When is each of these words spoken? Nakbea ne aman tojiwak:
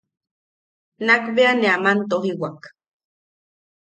Nakbea 1.05 1.51
ne 1.55 1.67
aman 1.75 1.99
tojiwak: 2.09 2.61